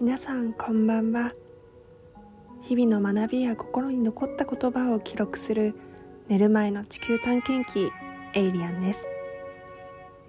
[0.00, 1.34] 皆さんこんばんは。
[2.62, 5.74] 日々の学びや心に残った言葉を記録する
[6.26, 7.92] 寝る前の地球探検機
[8.32, 9.06] エイリアンです。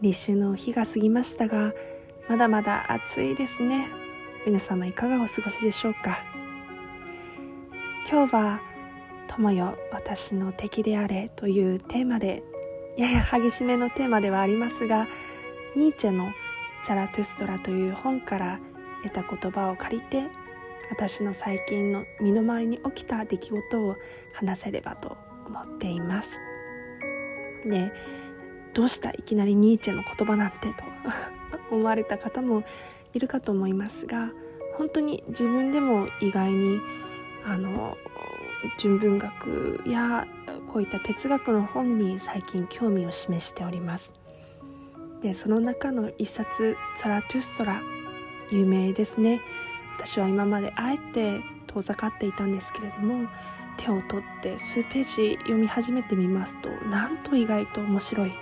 [0.02, 1.72] 立秋の日が過ぎましたが
[2.28, 3.88] まだまだ暑いですね。
[4.46, 6.22] 皆様いかがお過ごしでしょうか。
[8.12, 8.62] 今日は
[9.28, 12.44] 「友よ私の敵であれ」というテーマで
[12.98, 15.08] やや激しめのテーマではありますが
[15.78, 16.34] ニーチェの
[16.84, 18.60] 「ザラトゥストラ」という本から
[19.04, 20.28] 得た言葉を借りて
[20.90, 23.96] 私の最近の身の回りに起きた出来事を
[24.34, 26.40] 話せればと思っています。
[27.66, 27.92] で
[28.74, 30.84] どうしたいきなりニーチェの言葉なんてと
[31.72, 32.64] 思われた方も
[33.14, 34.32] いるかと思いますが
[34.74, 36.80] 本当に自分でも意外に
[37.46, 37.98] あの
[38.78, 40.28] 純文学や
[40.68, 44.14] こういった哲学の本に最近興味を示しております。
[45.22, 47.82] でその中の一冊「ザラトゥストラ」
[48.52, 49.42] 有名ですね。
[49.98, 53.30] 私は今まであえて遠ざかっていたんですけれども
[53.78, 58.34] 手を取って数ページ読み始めてみますとなんと意外と面白い。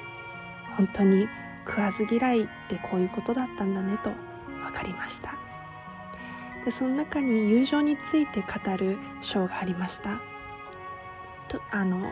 [0.77, 1.27] 本当に
[1.67, 4.11] 食わず嫌いってこういうことだったんだねと
[4.63, 5.35] 分かりました。
[6.63, 10.21] でその中に友情について語る章がありました。
[11.47, 12.09] とあの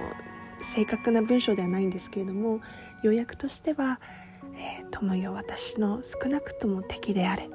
[0.62, 2.60] 正確な文章ではないんですけれども
[3.04, 4.00] 要約としては
[4.56, 7.50] 「えー、友よ私の少なくとも敵であれ」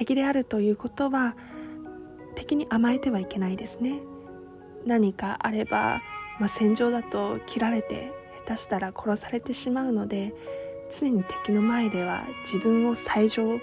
[0.00, 1.36] 敵であるということは
[2.34, 4.00] 敵に甘えてはいけないですね。
[4.86, 6.00] 何かあれば、
[6.38, 8.10] まあ、戦場だと切られて
[8.46, 10.32] 下手したら殺されてしまうので
[10.90, 13.60] 常に敵の前では自分を最上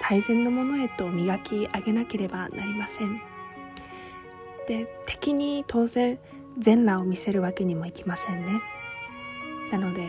[0.00, 3.20] 最善のものへと磨き上げなければなりません。
[4.66, 6.18] で敵に当然
[6.56, 8.62] 全裸を見せるわけにもいきませんね。
[9.70, 10.08] なので、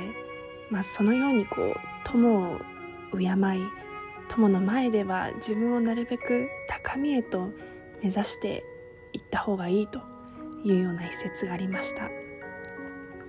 [0.69, 2.59] まあ、そのようにこう友を
[3.17, 3.84] 敬い
[4.29, 7.49] 友の前では自分をなるべく高みへと
[8.01, 8.63] 目指して
[9.13, 9.99] いった方がいいと
[10.63, 12.09] いうような一節がありました。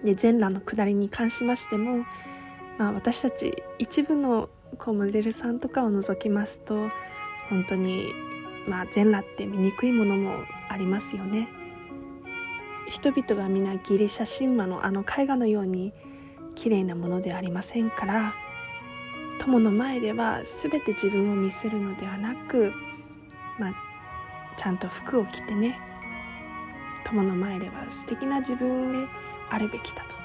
[0.04, 2.04] で全裸の下りに関しましても、
[2.78, 4.48] まあ、私たち一部の
[4.78, 6.90] こうモデルさんとかを除きますと
[7.48, 8.12] 本当に、
[8.68, 11.48] まあ、全裸って醜いものもありますよね。
[12.88, 15.92] 人々が皆ギリシャ神話のあの絵画のように
[16.54, 18.34] 綺麗なものではありませんから
[19.38, 22.72] 友の前では全て自分を見せるのではなく、
[23.58, 23.74] まあ、
[24.56, 25.78] ちゃんと服を着てね
[27.04, 29.08] 友の前では素敵な自分で
[29.50, 30.16] あるべきだと。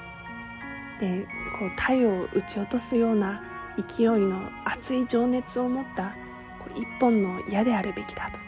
[0.98, 1.26] で
[1.58, 3.42] こう太陽を撃ち落とすような
[3.76, 6.10] 勢いの熱い情熱を持った
[6.58, 8.42] こう一本の矢であるべきだと。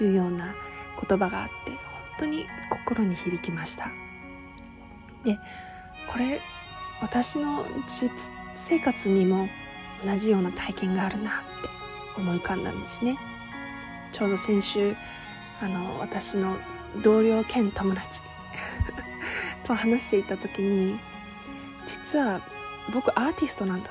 [0.00, 0.54] いうような
[1.08, 1.78] 言葉があって本
[2.18, 3.90] 当に心に響きました。
[5.24, 5.38] で
[6.10, 6.40] これ
[7.00, 9.48] 私の実生活にも
[10.04, 11.68] 同じような体験があるなって
[12.16, 13.18] 思い浮かんだんですね。
[14.12, 14.96] ちょうど先週
[15.60, 16.56] あの私の
[17.02, 18.20] 同僚兼友達
[19.64, 20.98] と話していた時に
[21.86, 22.40] 実は
[22.92, 23.90] 僕アーティストなんだ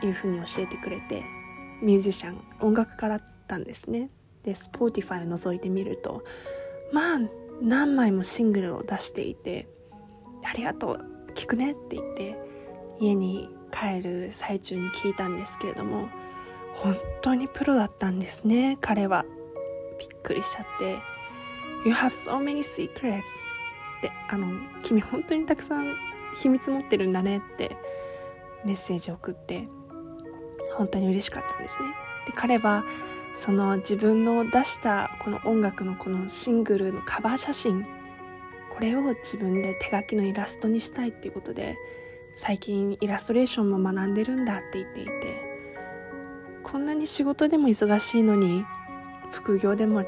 [0.00, 1.24] というふうに教えてくれて
[1.80, 4.10] ミュージシャン音楽家だったんですね。
[4.44, 6.22] でスポーティファイを覗いてみると
[6.92, 7.18] まあ
[7.62, 9.68] 何枚もシングルを出していて
[10.44, 12.38] ありがとう聞くねって言って
[13.00, 16.08] 家に帰る最中に聞いたんですけれども
[16.74, 19.24] 本当にプロだったんですね彼は。
[19.98, 20.98] びっくりしちゃって
[21.86, 23.20] 「You have so many secrets」
[23.98, 24.48] ってあの
[24.82, 25.94] 君本当にたくさん
[26.34, 27.76] 秘密持ってるんだねって
[28.64, 29.68] メッセージを送って
[30.74, 31.88] 本当に嬉しかったんですね。
[32.26, 32.84] で彼は
[33.34, 37.84] その自分の出したこの音楽のこのシングルのカバー写真
[38.74, 41.76] これを自分で手書きのイラストにしたいっていうことで
[42.36, 45.42] 最近イラストレーションも学んでるんだって言っていて
[46.64, 48.64] こんなに仕事でも忙しいのに
[49.30, 50.04] 副業でも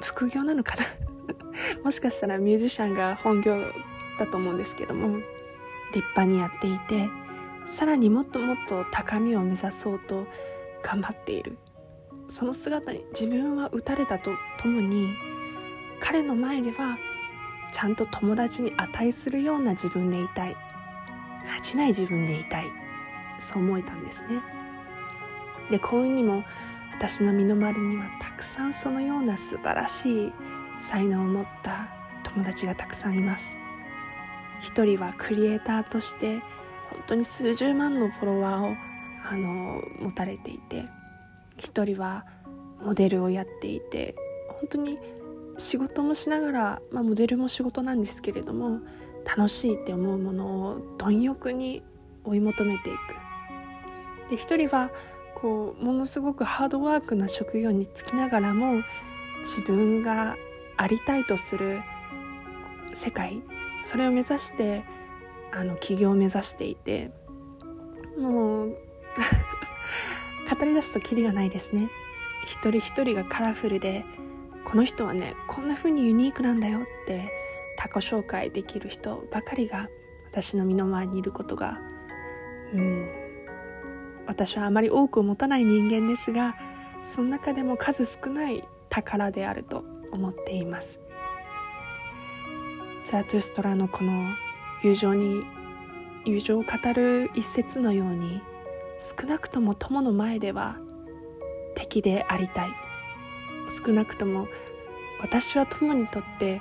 [0.00, 0.84] 副業なのかな？
[1.84, 3.60] もしかしたらミュージシャンが本業
[4.18, 5.18] だと思うんですけども
[5.94, 7.08] 立派にやっていて
[7.68, 10.26] さらにもっともっと高みを目指そうと
[10.82, 11.58] 頑張っている。
[12.30, 15.14] その姿に自分は打たれたとともに
[15.98, 16.98] 彼の前では
[17.72, 20.56] ちゃんと友達に値するような自分でいたい。
[21.48, 22.66] 恥じない自分でいたい。
[23.38, 24.40] そう思えたんですね。
[25.70, 26.44] で幸運にも
[26.92, 30.32] 私の身の回りにはたくさんそのような素晴らしい
[30.80, 31.88] 才能を持った
[32.24, 33.56] 友達がたくさんいます。
[34.60, 36.40] 一人はクリエイターとして
[36.90, 38.76] 本当に数十万のフォロワーを
[39.30, 40.84] あの持たれていて
[41.56, 42.24] 一人は
[42.82, 44.16] モデルをやっていて
[44.48, 44.98] 本当に
[45.58, 48.80] 仕事もしながら、まあ、モデルも仕事なんですけれども
[49.36, 51.82] 楽しいって思うものを貪欲に
[52.24, 54.30] 追い求めていく。
[54.30, 54.90] で一人は
[55.34, 58.82] こうものすごくハードワークな職業に就きながらも
[59.40, 60.36] 自分が
[60.76, 61.80] ありたいとする
[62.92, 63.42] 世界
[63.82, 64.82] それを目指して
[65.52, 67.10] あの起業を目指していて
[68.18, 68.68] もう
[70.58, 71.88] 語り出すとキリがないですね。
[72.44, 74.04] 一人一人がカラフルで
[74.64, 77.30] この人はねこんな風にユニークなんだよって
[77.78, 79.88] 他己紹介できる人ばかりが
[80.32, 81.78] 私の身の前にいることが
[82.74, 83.08] うん
[84.26, 86.56] 私はあまり多くを持たない人間ですが
[87.04, 91.00] その中でも数少ない宝であると思っています
[93.04, 94.34] ザラトゥストラのこの
[94.82, 95.42] 友情に
[96.26, 98.42] 友情を語る一節のように
[98.98, 100.78] 少なくとも友の前では
[101.76, 102.70] 敵でありたい
[103.86, 104.48] 少なくとも
[105.20, 106.60] 私は友にとって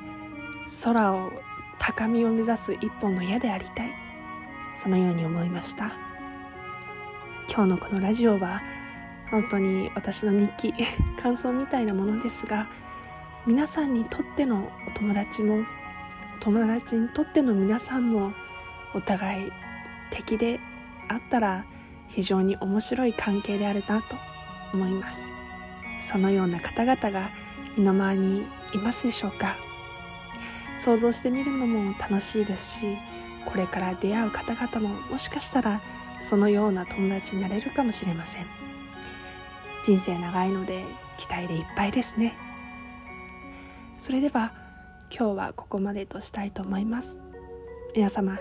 [0.84, 1.32] 空を
[1.80, 4.08] 高みを目指す一本の矢でありたい。
[4.76, 5.92] そのように思いました。
[7.50, 8.62] 今日のこのラジオは
[9.32, 10.74] 本当に私の日記
[11.22, 12.68] 感想みたいなものですが
[13.46, 15.64] 皆さんにとってのお友達も
[16.36, 18.34] お友達にとっての皆さんも
[18.94, 19.52] お互い
[20.12, 20.60] 敵で
[21.08, 21.66] あったら
[22.10, 24.16] 非常に面白い関係であるなと
[24.74, 25.32] 思います。
[26.02, 27.30] そのような方々が
[27.76, 29.67] 身の回りにいますでしょうか？
[30.78, 32.98] 想像してみるのも楽しいですし
[33.46, 35.82] これから出会う方々ももしかしたら
[36.20, 38.46] そのような友達になれるかもしれません。
[39.86, 40.84] 人生長いので
[41.18, 42.36] 期待でいっぱいですね。
[43.98, 44.52] それでは
[45.10, 47.18] 今日はここまでとしたいと思います。
[47.96, 48.40] 皆様明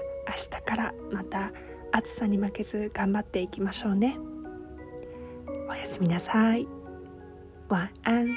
[0.51, 1.53] 日からまた
[1.93, 4.19] 暑さに負けず頑張っていきましょうね。
[5.69, 6.67] おやすみなさい。
[7.69, 8.37] 晚安